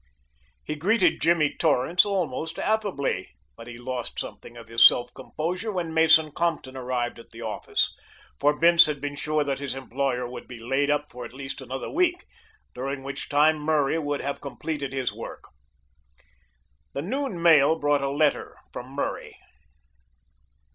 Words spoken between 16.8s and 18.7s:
The noon mail brought a letter